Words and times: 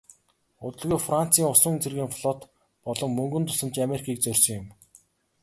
Удалгүй 0.67 0.97
францын 1.07 1.47
усан 1.53 1.75
цэргийн 1.83 2.11
флот 2.17 2.39
болон 2.85 3.11
мөнгөн 3.17 3.43
тусламж 3.45 3.75
америкийг 3.85 4.19
зорьсон 4.25 4.53
юм. 4.61 4.65